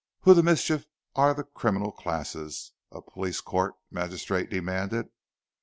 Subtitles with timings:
[0.21, 5.09] "Who the mischief are the criminal classes?" a police court magistrate demanded.